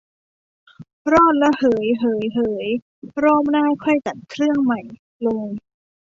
[1.11, 2.67] รอดละ เหย เหย เหย
[3.23, 4.81] รอบหน้าค่อยจัดเครื่องใหม่
[5.21, 5.51] เลย